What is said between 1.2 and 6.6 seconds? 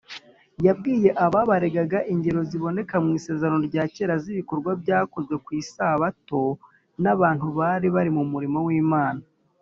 ababaregaga ingero ziboneka mu isezerano rya kera z’ibikorwa byakozwe ku isabato